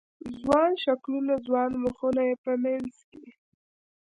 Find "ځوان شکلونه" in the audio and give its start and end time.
0.39-1.33